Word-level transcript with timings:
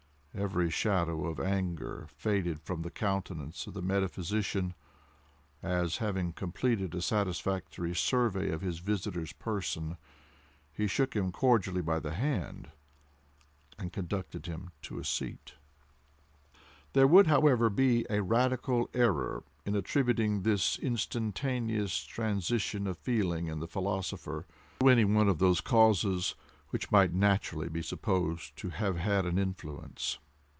Every 0.33 0.69
shadow 0.69 1.25
of 1.25 1.41
anger 1.41 2.07
faded 2.15 2.61
from 2.61 2.83
the 2.83 2.89
countenance 2.89 3.67
of 3.67 3.73
the 3.73 3.81
metaphysician, 3.81 4.75
as, 5.61 5.97
having 5.97 6.31
completed 6.31 6.95
a 6.95 7.01
satisfactory 7.01 7.93
survey 7.93 8.49
of 8.49 8.61
his 8.61 8.79
visitor's 8.79 9.33
person, 9.33 9.97
he 10.71 10.87
shook 10.87 11.17
him 11.17 11.33
cordially 11.33 11.81
by 11.81 11.99
the 11.99 12.13
hand, 12.13 12.69
and 13.77 13.91
conducted 13.91 14.45
him 14.45 14.71
to 14.83 14.99
a 14.99 15.03
seat. 15.03 15.55
There 16.93 17.07
would 17.07 17.27
however 17.27 17.69
be 17.69 18.05
a 18.09 18.21
radical 18.23 18.89
error 18.93 19.43
in 19.65 19.75
attributing 19.75 20.43
this 20.43 20.79
instantaneous 20.79 22.05
transition 22.05 22.87
of 22.87 22.97
feeling 22.97 23.47
in 23.47 23.59
the 23.59 23.67
philosopher, 23.67 24.45
to 24.79 24.87
any 24.87 25.03
one 25.03 25.27
of 25.27 25.39
those 25.39 25.59
causes 25.59 26.35
which 26.69 26.89
might 26.89 27.11
naturally 27.11 27.67
be 27.67 27.81
supposed 27.81 28.55
to 28.55 28.69
have 28.69 28.95
had 28.95 29.25
an 29.25 29.37
influence. 29.37 30.19